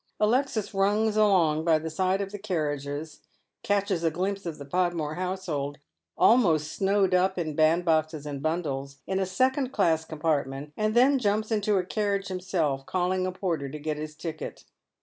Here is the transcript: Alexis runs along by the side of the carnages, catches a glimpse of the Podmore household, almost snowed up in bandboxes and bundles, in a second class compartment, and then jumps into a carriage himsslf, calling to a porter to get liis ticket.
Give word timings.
Alexis 0.19 0.73
runs 0.73 1.15
along 1.15 1.63
by 1.63 1.77
the 1.77 1.91
side 1.91 2.21
of 2.21 2.31
the 2.31 2.39
carnages, 2.39 3.19
catches 3.61 4.03
a 4.03 4.09
glimpse 4.09 4.47
of 4.47 4.57
the 4.57 4.65
Podmore 4.65 5.13
household, 5.13 5.77
almost 6.17 6.71
snowed 6.71 7.13
up 7.13 7.37
in 7.37 7.55
bandboxes 7.55 8.25
and 8.25 8.41
bundles, 8.41 8.97
in 9.05 9.19
a 9.19 9.27
second 9.27 9.71
class 9.71 10.03
compartment, 10.03 10.73
and 10.75 10.95
then 10.95 11.19
jumps 11.19 11.51
into 11.51 11.77
a 11.77 11.85
carriage 11.85 12.29
himsslf, 12.29 12.83
calling 12.87 13.21
to 13.25 13.29
a 13.29 13.31
porter 13.31 13.69
to 13.69 13.77
get 13.77 13.95
liis 13.97 14.17
ticket. 14.17 14.65